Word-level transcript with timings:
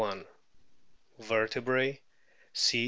Vertebrae: 1.19 2.01
C. 2.53 2.79